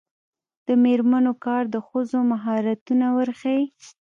د 0.67 0.69
میرمنو 0.83 1.33
کار 1.45 1.63
د 1.73 1.77
ښځو 1.87 2.19
مهارتونه 2.31 3.05
ورښيي. 3.17 3.65